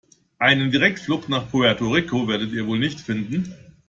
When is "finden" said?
2.99-3.53